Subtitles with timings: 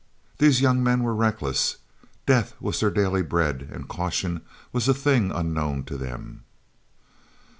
[0.39, 1.77] These young men were reckless.
[2.25, 4.41] Death was their daily bread, and caution
[4.73, 6.43] was a thing unknown to them.